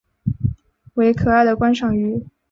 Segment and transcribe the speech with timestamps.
[0.95, 2.25] 为可爱的观赏鱼。